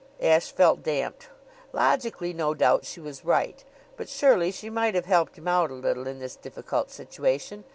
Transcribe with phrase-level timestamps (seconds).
[0.19, 1.27] Ashe felt damped.
[1.73, 3.63] Logically, no doubt, she was right;
[3.97, 7.65] but surely she might have helped him out a little in this difficult situation.